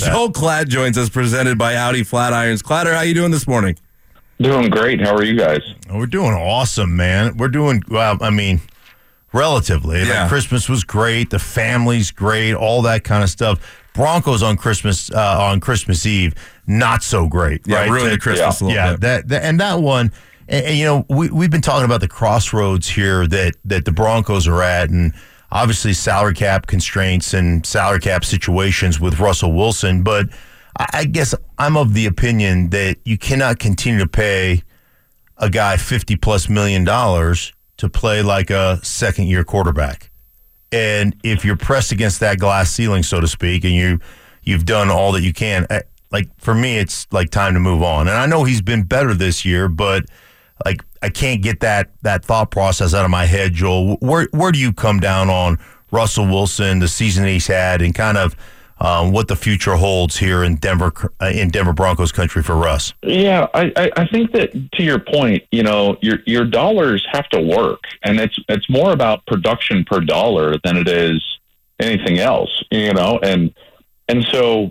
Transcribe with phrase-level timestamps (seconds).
[0.00, 0.12] that.
[0.12, 2.62] Joel Klatt joins us, presented by Audi Flatirons.
[2.62, 3.78] Clatter, how you doing this morning?
[4.40, 5.00] Doing great.
[5.00, 5.60] How are you guys?
[5.90, 7.36] We're doing awesome, man.
[7.36, 8.16] We're doing well.
[8.22, 8.60] I mean,
[9.32, 10.02] relatively.
[10.02, 10.22] Yeah.
[10.22, 11.30] Like Christmas was great.
[11.30, 12.54] The family's great.
[12.54, 13.60] All that kind of stuff.
[13.92, 16.34] Broncos on Christmas uh, on Christmas Eve,
[16.66, 17.66] not so great.
[17.66, 17.90] Yeah, right?
[17.90, 19.00] ruined the Christmas a yeah, bit.
[19.00, 20.12] that, that and that one.
[20.48, 23.92] And, and, you know, we we've been talking about the crossroads here that that the
[23.92, 25.12] Broncos are at, and
[25.52, 30.02] obviously salary cap constraints and salary cap situations with Russell Wilson.
[30.02, 30.28] But
[30.76, 34.62] I, guess I'm of the opinion that you cannot continue to pay
[35.36, 40.10] a guy 50 plus million dollars to play like a second year quarterback.
[40.72, 43.98] And if you're pressed against that glass ceiling, so to speak, and you
[44.42, 45.82] you've done all that you can, eh,
[46.12, 48.06] like for me, it's like time to move on.
[48.06, 50.04] And I know he's been better this year, but
[50.64, 53.96] like I can't get that that thought process out of my head, Joel.
[53.96, 55.58] Where where do you come down on
[55.90, 58.36] Russell Wilson, the season he's had, and kind of
[58.80, 62.94] um, what the future holds here in Denver uh, in Denver Broncos country for Russ?
[63.02, 67.28] Yeah, I, I, I think that to your point, you know, your your dollars have
[67.30, 71.22] to work, and it's it's more about production per dollar than it is
[71.78, 73.54] anything else, you know, and
[74.08, 74.70] and so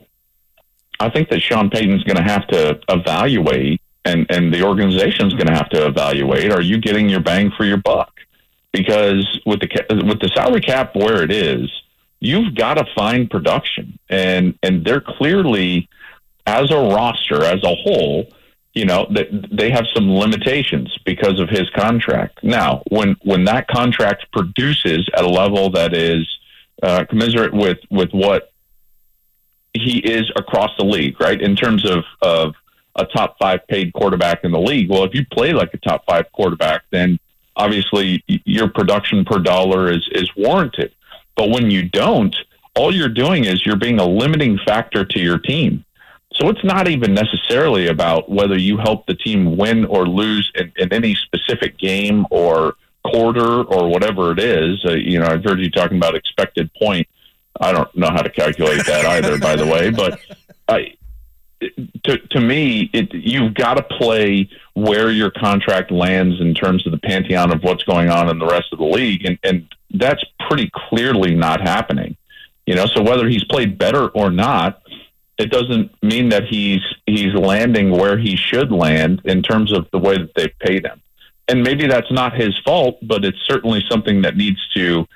[1.00, 5.48] I think that Sean Payton's going to have to evaluate, and and the organization's going
[5.48, 8.14] to have to evaluate: Are you getting your bang for your buck?
[8.72, 11.70] Because with the with the salary cap where it is,
[12.20, 15.90] you've got to find production, and and they're clearly
[16.46, 18.28] as a roster as a whole,
[18.74, 22.44] you know, that they have some limitations because of his contract.
[22.44, 26.28] Now, when when that contract produces at a level that is
[26.82, 28.52] uh, commiserate with with what
[29.74, 31.40] he is across the league, right?
[31.40, 32.56] In terms of of
[32.96, 34.90] a top five paid quarterback in the league.
[34.90, 37.20] Well, if you play like a top five quarterback, then
[37.56, 40.94] obviously your production per dollar is is warranted.
[41.36, 42.36] But when you don't,
[42.76, 45.86] all you're doing is you're being a limiting factor to your team.
[46.34, 50.72] So it's not even necessarily about whether you help the team win or lose in,
[50.78, 54.84] in any specific game or quarter or whatever it is.
[54.86, 57.08] Uh, you know, I've heard you talking about expected point.
[57.60, 60.20] I don't know how to calculate that either, by the way, but
[62.10, 66.92] to, to me, it, you've got to play where your contract lands in terms of
[66.92, 70.24] the pantheon of what's going on in the rest of the league, and, and that's
[70.48, 72.18] pretty clearly not happening.
[72.66, 74.82] You know, so whether he's played better or not,
[75.38, 80.00] it doesn't mean that he's he's landing where he should land in terms of the
[80.00, 81.02] way that they've paid him.
[81.48, 85.08] And maybe that's not his fault, but it's certainly something that needs to,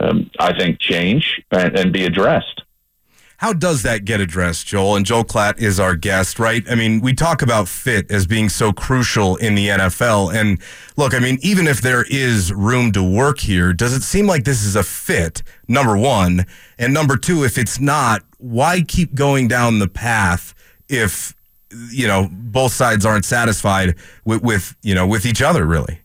[0.00, 2.62] um, I think, change and, and be addressed.
[3.40, 4.96] How does that get addressed, Joel?
[4.96, 6.62] And Joel Klatt is our guest, right?
[6.70, 10.34] I mean, we talk about fit as being so crucial in the NFL.
[10.34, 10.60] And
[10.98, 14.44] look, I mean, even if there is room to work here, does it seem like
[14.44, 16.44] this is a fit, number one?
[16.78, 20.52] And number two, if it's not, why keep going down the path
[20.90, 21.34] if,
[21.90, 23.94] you know, both sides aren't satisfied
[24.26, 26.00] with, with you know, with each other, really?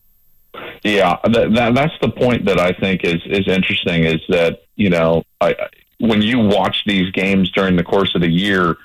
[0.84, 4.06] Yeah, that, that, that's the point that I think is is interesting.
[4.06, 5.56] Is that you know, I,
[6.00, 8.78] when you watch these games during the course of the year,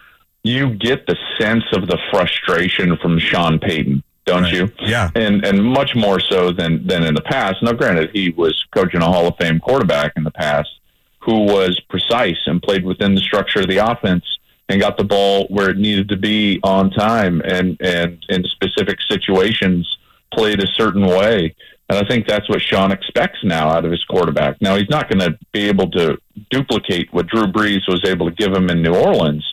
[0.42, 4.54] you get the sense of the frustration from Sean Payton, don't Right.
[4.54, 4.72] you?
[4.80, 5.10] Yeah.
[5.14, 7.62] and and much more so than than in the past.
[7.62, 10.70] Now, granted, he was coaching a Hall of Fame quarterback in the past,
[11.20, 14.24] who was precise and played within the structure of the offense
[14.68, 18.98] and got the ball where it needed to be on time and and in specific
[19.08, 19.98] situations
[20.32, 21.54] played a certain way.
[21.90, 24.62] And I think that's what Sean expects now out of his quarterback.
[24.62, 26.18] Now he's not going to be able to
[26.48, 29.44] duplicate what Drew Brees was able to give him in New Orleans,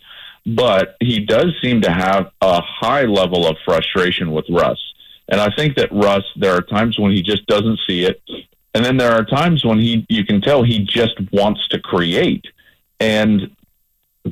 [0.45, 4.77] but he does seem to have a high level of frustration with Russ.
[5.29, 8.21] And I think that Russ, there are times when he just doesn't see it,
[8.75, 12.45] and then there are times when he, you can tell he just wants to create,
[12.99, 13.49] and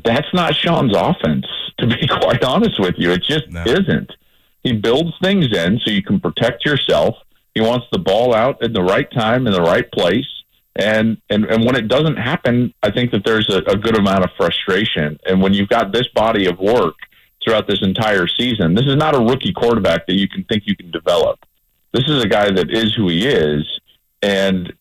[0.04, 1.46] that's not Sean's offense.
[1.80, 3.62] To be quite honest with you, it just No.
[3.68, 4.10] isn't.
[4.64, 7.18] He builds things in so you can protect yourself.
[7.56, 10.28] He wants the ball out at the right time in the right place.
[10.76, 14.26] And, and and when it doesn't happen, I think that there's a, a good amount
[14.26, 15.18] of frustration.
[15.26, 16.96] And when you've got this body of work
[17.42, 20.76] throughout this entire season, this is not a rookie quarterback that you can think you
[20.76, 21.40] can develop.
[21.94, 23.80] This is a guy that is who he is.
[24.22, 24.74] And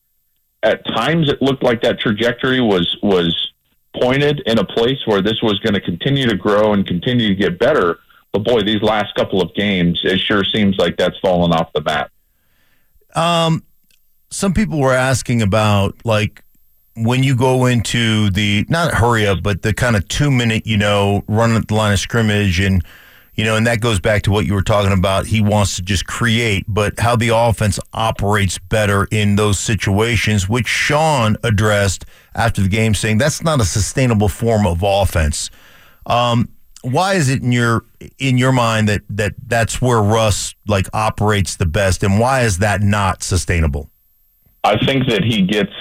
[0.65, 3.53] at times it looked like that trajectory was was
[4.01, 7.37] pointed in a place where this was going to continue to grow and continue to
[7.37, 7.99] get better.
[8.33, 11.83] But boy, these last couple of games, it sure seems like that's fallen off the
[11.83, 12.11] map.
[13.15, 13.63] Um,
[14.31, 16.43] some people were asking about like
[16.97, 20.77] when you go into the not hurry up, but the kind of two minute, you
[20.77, 22.85] know, run at the line of scrimmage, and
[23.35, 25.27] you know, and that goes back to what you were talking about.
[25.27, 30.69] He wants to just create, but how the offense operates better in those situations, which
[30.69, 35.51] Sean addressed after the game, saying that's not a sustainable form of offense.
[36.07, 36.49] Um,
[36.85, 37.85] why is it in your
[38.19, 42.59] in your mind that that that's where Russ like operates the best, and why is
[42.59, 43.91] that not sustainable?
[44.63, 45.73] I think that he gets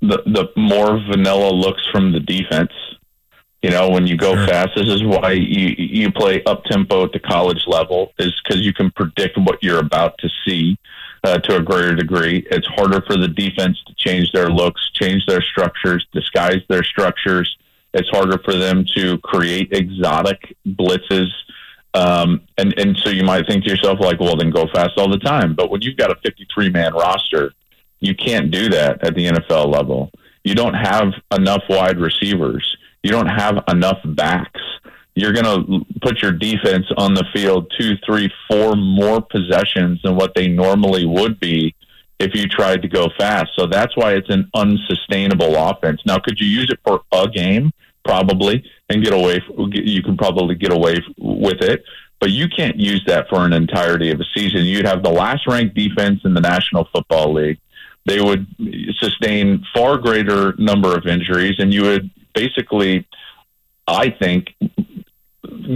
[0.00, 2.72] the the more vanilla looks from the defense.
[3.62, 4.46] You know, when you go Sure.
[4.48, 8.62] fast, this is why you you play up tempo at the college level, is because
[8.62, 10.76] you can predict what you're about to see
[11.24, 12.46] uh, to a greater degree.
[12.50, 17.56] It's harder for the defense to change their looks, change their structures, disguise their structures.
[17.94, 21.28] It's harder for them to create exotic blitzes.
[21.94, 25.10] Um, and, and so you might think to yourself, like, well, then go fast all
[25.10, 25.54] the time.
[25.54, 27.52] But when you've got a 53 man roster,
[28.00, 30.10] you can't do that at the NFL level.
[30.42, 32.76] You don't have enough wide receivers.
[33.02, 34.60] You don't have enough backs.
[35.14, 40.16] You're going to put your defense on the field two, three, four more possessions than
[40.16, 41.74] what they normally would be
[42.22, 43.50] if you tried to go fast.
[43.56, 46.00] So that's why it's an unsustainable offense.
[46.06, 47.72] Now, could you use it for a game?
[48.04, 49.40] Probably, and get away.
[49.72, 51.84] You can probably get away with it,
[52.20, 54.64] but you can't use that for an entirety of a season.
[54.64, 57.60] You'd have the last ranked defense in the National Football League.
[58.06, 58.46] They would
[58.98, 63.06] sustain far greater number of injuries, and you would basically,
[63.86, 64.52] I think,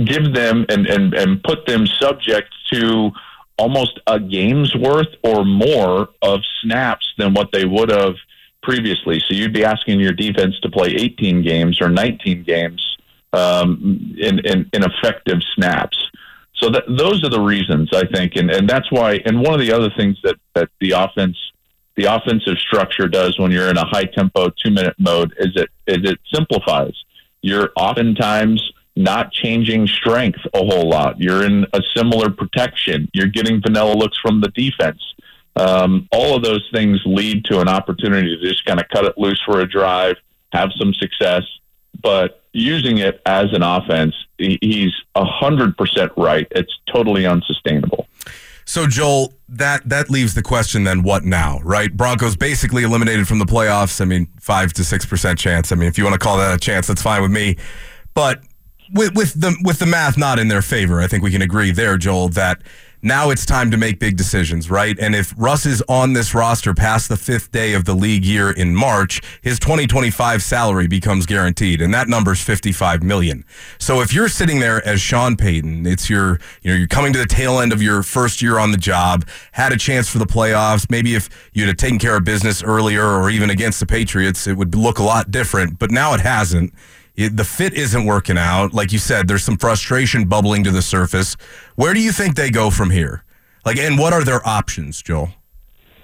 [0.04, 3.12] give them and, and, and put them subject to
[3.58, 8.14] almost a game's worth or more of snaps than what they would have
[8.62, 9.20] previously.
[9.20, 12.96] So you'd be asking your defense to play 18 games or 19 games
[13.32, 15.96] um, in, in, in effective snaps.
[16.56, 19.20] So that, those are the reasons I think, and, and that's why.
[19.26, 21.36] And one of the other things that, that the offense,
[21.96, 25.68] the offensive structure does when you're in a high tempo two minute mode is it
[25.86, 26.94] is it simplifies.
[27.42, 28.62] You're oftentimes
[28.96, 31.20] not changing strength a whole lot.
[31.20, 33.08] You're in a similar protection.
[33.12, 35.00] You're getting vanilla looks from the defense.
[35.54, 39.16] Um, all of those things lead to an opportunity to just kind of cut it
[39.16, 40.16] loose for a drive,
[40.52, 41.42] have some success.
[42.02, 46.46] But using it as an offense, he's a hundred percent right.
[46.50, 48.06] It's totally unsustainable.
[48.66, 51.94] So Joel, that that leaves the question then what now, right?
[51.94, 54.00] Broncos basically eliminated from the playoffs.
[54.00, 55.70] I mean, 5 to 6% chance.
[55.70, 57.56] I mean, if you want to call that a chance, that's fine with me.
[58.12, 58.42] But
[58.92, 61.70] with with the with the math not in their favor, I think we can agree
[61.70, 62.62] there, Joel, that
[63.02, 64.98] now it's time to make big decisions, right?
[64.98, 68.50] And if Russ is on this roster past the fifth day of the league year
[68.50, 73.44] in March, his 2025 salary becomes guaranteed, and that number's 55 million.
[73.78, 77.18] So if you're sitting there as Sean Payton, it's your, you know, you're coming to
[77.18, 80.26] the tail end of your first year on the job, had a chance for the
[80.26, 80.90] playoffs.
[80.90, 84.56] Maybe if you'd have taken care of business earlier or even against the Patriots, it
[84.56, 86.72] would look a lot different, but now it hasn't.
[87.16, 88.74] The fit isn't working out.
[88.74, 91.34] Like you said, there's some frustration bubbling to the surface.
[91.74, 93.24] Where do you think they go from here?
[93.64, 95.30] Like, and what are their options, Joel?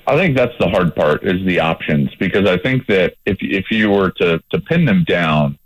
[0.07, 3.71] I think that's the hard part is the options because I think that if if
[3.71, 5.59] you were to to pin them down,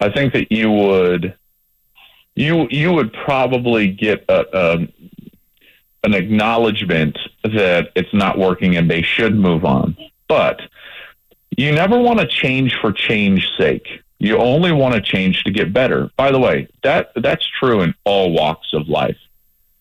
[0.00, 1.36] I think that you would
[2.34, 4.88] you you would probably get a,
[6.02, 9.96] an acknowledgement that it's not working and they should move on.
[10.28, 10.60] But
[11.56, 13.86] you never want to change for change sake.
[14.18, 16.10] You only want to change to get better.
[16.16, 19.18] By the way, that that's true in all walks of life.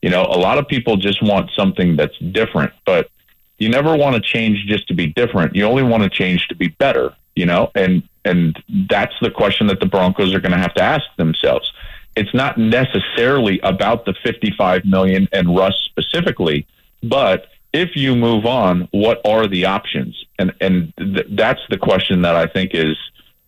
[0.01, 3.09] You know, a lot of people just want something that's different, but
[3.57, 5.55] you never want to change just to be different.
[5.55, 7.71] You only want to change to be better, you know?
[7.75, 11.71] And and that's the question that the Broncos are going to have to ask themselves.
[12.15, 16.65] It's not necessarily about the 55 million and Russ specifically,
[17.03, 20.25] but if you move on, what are the options?
[20.39, 22.97] And and th- that's the question that I think is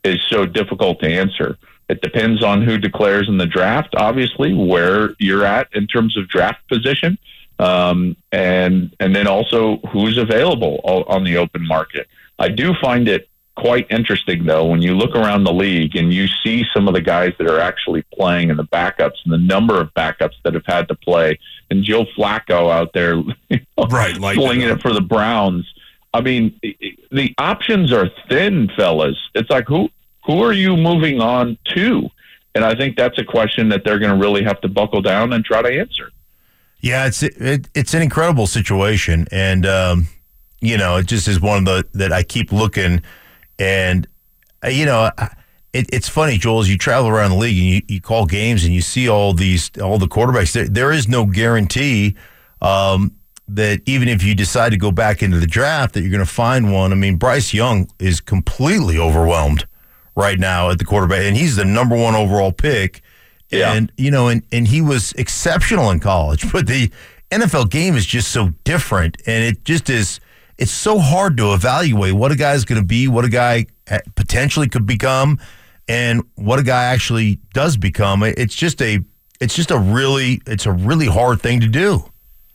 [0.04, 1.58] is so difficult to answer.
[1.90, 6.28] It depends on who declares in the draft, obviously, where you're at in terms of
[6.28, 7.18] draft position,
[7.60, 12.08] um, and and then also who's available on the open market.
[12.40, 16.28] I do find it quite interesting though when you look around the league and you
[16.44, 19.82] see some of the guys that are actually playing and the backups and the number
[19.82, 21.40] of backups that have had to play
[21.72, 23.34] and Joe Flacco out there you
[23.78, 25.66] know, Right, it slinging it for the Browns.
[26.18, 26.60] I mean,
[27.12, 29.18] the options are thin, fellas.
[29.36, 29.90] It's like who
[30.26, 32.10] who are you moving on to?
[32.56, 35.32] And I think that's a question that they're going to really have to buckle down
[35.34, 36.12] and try to answer.
[36.82, 40.08] Yeah, it's it, it's an incredible situation, and um,
[40.60, 43.04] you know, it just is one of the that I keep looking,
[43.60, 44.08] and
[44.64, 45.34] uh, you know, I-
[45.74, 48.64] it, it's funny, Joel, as you travel around the league and you, you call games
[48.64, 50.54] and you see all these all the quarterbacks.
[50.54, 52.16] There, there is no guarantee
[52.62, 53.12] um,
[53.50, 56.32] that even if you decide to go back into the draft, that you're going to
[56.32, 56.92] find one.
[56.92, 59.66] I mean, Bryce Young is completely overwhelmed
[60.16, 63.02] right now at the quarterback, and he's the number one overall pick.
[63.50, 63.74] Yeah.
[63.74, 66.92] And you know, and and he was exceptional in college, but the
[67.32, 70.20] NFL game is just so different, and it just is.
[70.58, 74.00] It's so hard to evaluate what a guy's going to be, what a guy uh,
[74.16, 75.40] potentially could become.
[75.88, 78.24] and what a guy actually does become.
[78.24, 79.00] It's just a
[79.40, 82.04] it's just a really it's a really hard thing to do.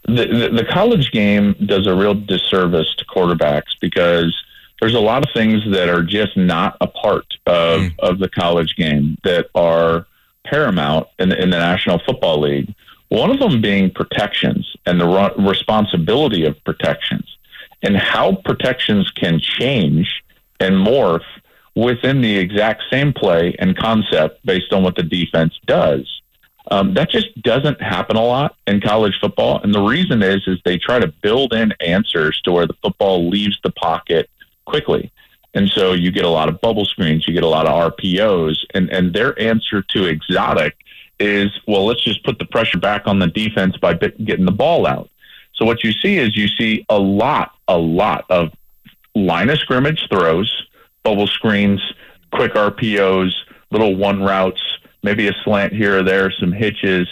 [0.05, 4.35] The, the, college game does a real disservice to quarterbacks because
[4.81, 7.99] there's a lot of things that are just not a part of, mm.
[8.01, 10.07] of the college game that are
[10.45, 12.75] paramount in the, in the National Football League.
[13.11, 17.37] One of them being protections and the responsibility of protections
[17.83, 20.25] and how protections can change
[20.59, 21.25] and morph
[21.75, 26.22] within the exact same play and concept based on what the defense does.
[26.71, 30.59] Um, that just doesn't happen a lot in college football, and the reason is is
[30.65, 34.31] they try to build in answers to where the football leaves the pocket
[34.65, 35.11] quickly,
[35.55, 38.59] and so you get a lot of bubble screens, you get a lot of RPOs,
[38.75, 40.77] and and their answer to exotic
[41.19, 44.87] is well, let's just put the pressure back on the defense by getting the ball
[44.87, 45.11] out.
[45.55, 48.53] So what you see is you see a lot, a lot of
[49.15, 50.51] line of scrimmage throws,
[51.03, 51.81] bubble screens,
[52.33, 53.33] quick RPOs,
[53.71, 54.63] little one routes,
[55.03, 57.09] maybe a slant here or there, some hitches.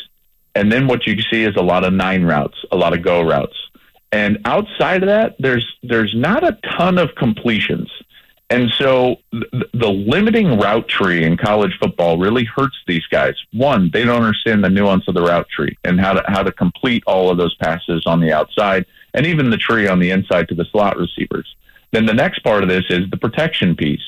[0.54, 3.22] And then what you see is a lot of nine routes, a lot of go
[3.22, 3.56] routes.
[4.12, 7.90] And outside of that, there's there's not a ton of completions.
[8.52, 13.34] And so the, the limiting route tree in college football really hurts these guys.
[13.52, 16.50] One, they don't understand the nuance of the route tree and how to how to
[16.50, 20.48] complete all of those passes on the outside and even the tree on the inside
[20.48, 21.54] to the slot receivers.
[21.92, 24.02] Then the next part of this is the protection piece.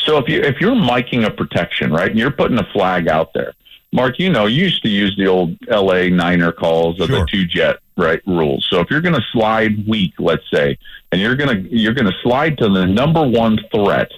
[0.00, 3.32] So if you if you're miking a protection, right, and you're putting a flag out
[3.34, 3.52] there,
[3.92, 7.20] Mark, you know, you used to use the old LA Niner calls of sure.
[7.20, 8.66] the two jet right rules.
[8.68, 10.76] So if you're going to slide weak, let's say,
[11.12, 14.10] and you're going to you're going to slide to the number one threat,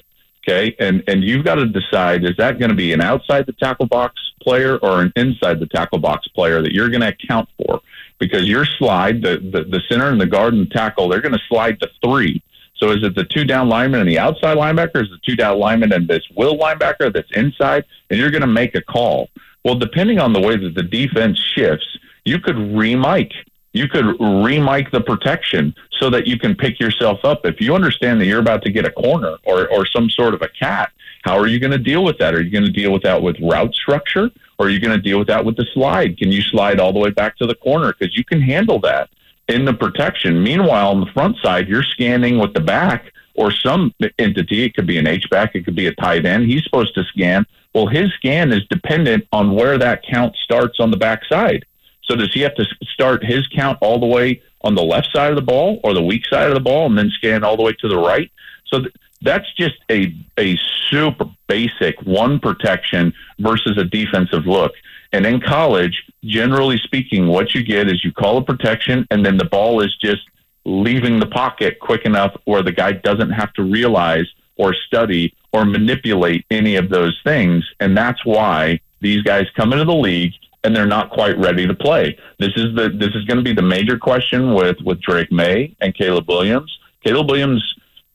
[0.42, 3.52] okay, and and you've got to decide is that going to be an outside the
[3.52, 7.48] tackle box player or an inside the tackle box player that you're going to account
[7.58, 7.80] for
[8.18, 11.42] because your slide, the, the the center and the guard and tackle, they're going to
[11.48, 12.42] slide to three.
[12.78, 15.02] So is it the two down lineman and the outside linebacker?
[15.02, 17.84] Is the two down lineman and this will linebacker that's inside?
[18.10, 19.30] And you're going to make a call.
[19.64, 21.86] Well, depending on the way that the defense shifts,
[22.24, 23.32] you could remike.
[23.72, 27.44] You could remike the protection so that you can pick yourself up.
[27.44, 30.42] If you understand that you're about to get a corner or, or some sort of
[30.42, 30.92] a cat,
[31.24, 32.34] how are you going to deal with that?
[32.34, 34.30] Are you going to deal with that with route structure?
[34.58, 36.16] Or are you going to deal with that with the slide?
[36.16, 37.92] Can you slide all the way back to the corner?
[37.92, 39.10] Because you can handle that
[39.48, 40.42] in the protection.
[40.42, 44.64] Meanwhile, on the front side, you're scanning with the back or some entity.
[44.64, 46.46] It could be an H back, it could be a tight end.
[46.46, 47.46] He's supposed to scan.
[47.74, 51.66] Well, his scan is dependent on where that count starts on the back side.
[52.04, 55.30] So does he have to start his count all the way on the left side
[55.30, 57.62] of the ball or the weak side of the ball and then scan all the
[57.62, 58.30] way to the right?
[58.66, 60.56] So th- that's just a a
[60.88, 64.72] super basic one protection versus a defensive look.
[65.12, 69.36] And in college, generally speaking, what you get is you call a protection and then
[69.36, 70.22] the ball is just
[70.64, 75.64] leaving the pocket quick enough where the guy doesn't have to realize or study or
[75.64, 77.64] manipulate any of those things.
[77.80, 80.32] And that's why these guys come into the league
[80.64, 82.18] and they're not quite ready to play.
[82.38, 85.76] This is the this is going to be the major question with with Drake Maye
[85.80, 86.76] and Caleb Williams.
[87.04, 87.62] Caleb Williams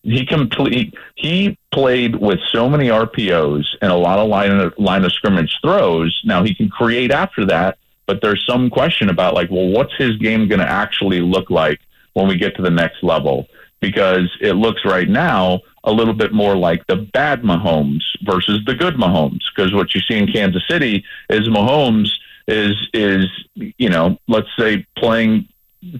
[0.04, 5.06] he complete he played with so many RPOs and a lot of line of, line
[5.06, 6.20] of scrimmage throws.
[6.26, 7.78] Now he can create after that,
[8.08, 11.80] but there's some question about like, well, what's his game going to actually look like
[12.14, 13.48] when we get to the next level?
[13.80, 18.76] Because it looks right now a little bit more like the bad Mahomes versus the
[18.76, 19.42] good Mahomes.
[19.56, 22.10] Because what you see in Kansas City is Mahomes
[22.48, 25.48] is is you know let's say playing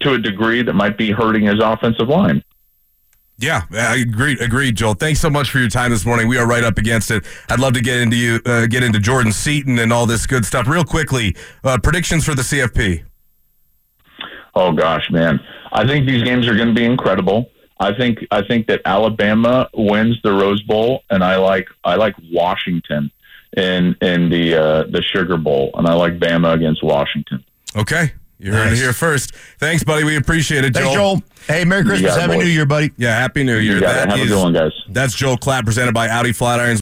[0.00, 2.42] to a degree that might be hurting his offensive line.
[3.42, 4.40] Yeah, I agreed.
[4.40, 4.94] Agreed, Joel.
[4.94, 6.28] Thanks so much for your time this morning.
[6.28, 7.26] We are right up against it.
[7.50, 10.44] I'd love to get into you, uh, get into Jordan Seaton and all this good
[10.44, 11.34] stuff real quickly.
[11.64, 13.02] Uh, predictions for the CFP.
[14.54, 15.40] Oh gosh, man!
[15.72, 17.50] I think these games are going to be incredible.
[17.80, 22.14] I think I think that Alabama wins the Rose Bowl, and I like I like
[22.30, 23.10] Washington
[23.56, 27.44] in in the uh, the Sugar Bowl, and I like Bama against Washington.
[27.74, 28.78] Okay, you heard nice.
[28.78, 29.34] it here first.
[29.58, 30.04] Thanks, buddy.
[30.04, 30.82] We appreciate it, Joel.
[30.84, 31.22] Thanks, Joel.
[31.46, 32.16] Hey, Merry Christmas.
[32.16, 32.90] Happy New Year, buddy.
[32.96, 33.80] Yeah, Happy New Year.
[33.80, 34.72] That Have is, a good one, guys.
[34.88, 36.80] That's Joel Klatt, presented by Audi Flatirons.